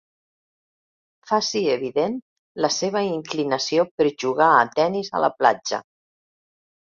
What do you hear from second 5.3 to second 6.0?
platja.